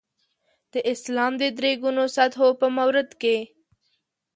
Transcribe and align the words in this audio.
د 0.73 0.73
اسلام 0.91 1.33
د 1.41 1.43
درې 1.57 1.71
ګونو 1.81 2.03
سطحو 2.15 2.47
په 2.59 2.67
مورد 2.77 3.09
کې. 3.21 3.37